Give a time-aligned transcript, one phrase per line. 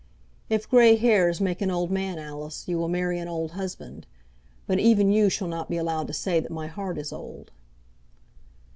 [0.49, 4.07] "If grey hairs make an old man, Alice, you will marry an old husband;
[4.65, 7.51] but even you shall not be allowed to say that my heart is old."